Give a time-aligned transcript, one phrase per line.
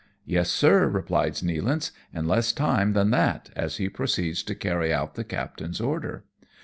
[0.25, 5.13] "Yes, sir," replies Nealance," in less time than that," as he proceeds to carry out
[5.13, 6.23] the captain's order.